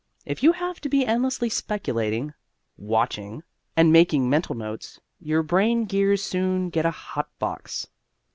[0.25, 2.33] If you have to be endlessly speculating,
[2.75, 3.43] watching,
[3.77, 7.85] and making mental notes, your brain gears soon get a hot box.